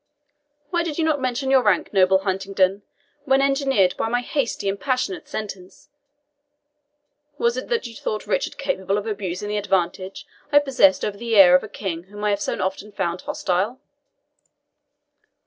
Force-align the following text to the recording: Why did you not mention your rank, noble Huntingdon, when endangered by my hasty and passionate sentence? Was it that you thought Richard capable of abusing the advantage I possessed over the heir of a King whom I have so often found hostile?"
Why 0.71 0.81
did 0.81 0.97
you 0.97 1.03
not 1.03 1.21
mention 1.21 1.51
your 1.51 1.61
rank, 1.61 1.93
noble 1.93 2.17
Huntingdon, 2.17 2.81
when 3.25 3.39
endangered 3.39 3.95
by 3.97 4.09
my 4.09 4.21
hasty 4.21 4.67
and 4.67 4.79
passionate 4.81 5.27
sentence? 5.27 5.89
Was 7.37 7.55
it 7.55 7.67
that 7.67 7.85
you 7.85 7.93
thought 7.93 8.25
Richard 8.25 8.57
capable 8.57 8.97
of 8.97 9.05
abusing 9.05 9.47
the 9.49 9.57
advantage 9.57 10.25
I 10.51 10.57
possessed 10.57 11.05
over 11.05 11.17
the 11.19 11.35
heir 11.35 11.53
of 11.53 11.63
a 11.63 11.67
King 11.69 12.05
whom 12.05 12.23
I 12.23 12.31
have 12.31 12.41
so 12.41 12.59
often 12.63 12.91
found 12.91 13.21
hostile?" 13.21 13.79